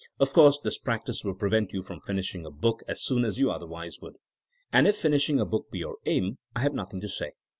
[0.19, 3.37] Of course this prac tice will prevent you from finishing a book as soon as
[3.39, 4.15] you otherwise would.
[4.73, 7.33] And if finishing a book be your aim, I have nothing to say.